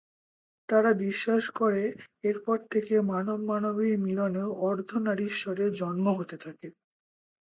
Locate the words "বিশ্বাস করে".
1.03-1.83